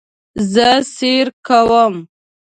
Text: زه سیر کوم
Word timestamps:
زه 0.53 0.67
سیر 0.95 1.25
کوم 1.47 1.93